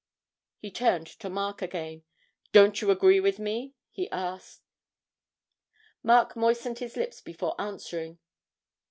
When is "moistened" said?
6.35-6.79